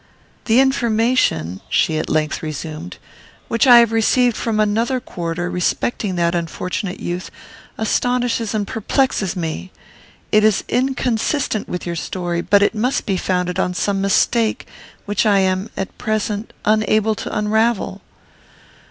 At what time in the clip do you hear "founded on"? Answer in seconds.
13.15-13.75